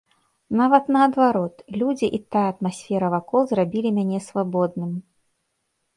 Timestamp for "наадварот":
0.95-1.55